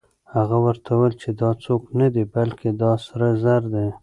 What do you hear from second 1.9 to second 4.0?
نه دی، بلکې دا سره زر دي.